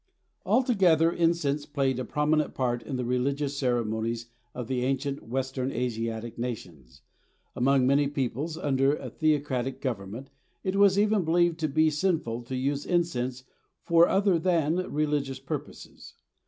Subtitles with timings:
[0.47, 6.39] Altogether, incense played a prominent part in the religious ceremonies of the ancient Western Asiatic
[6.39, 10.31] nations—among many peoples under a theocratic government
[10.63, 13.43] it was even believed to be sinful to use incense
[13.83, 16.15] for other than religious purposes.